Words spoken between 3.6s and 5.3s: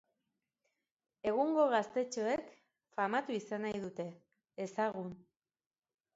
nahi dute, ezagun.